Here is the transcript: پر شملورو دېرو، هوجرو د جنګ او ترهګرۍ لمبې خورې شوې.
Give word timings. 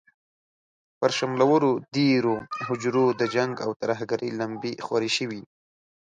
پر 0.99 1.09
شملورو 1.17 1.71
دېرو، 1.95 2.35
هوجرو 2.65 3.05
د 3.19 3.21
جنګ 3.35 3.53
او 3.65 3.71
ترهګرۍ 3.81 4.29
لمبې 4.39 4.73
خورې 4.85 5.09
شوې. 5.17 5.41